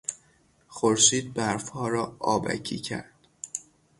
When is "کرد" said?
2.79-3.11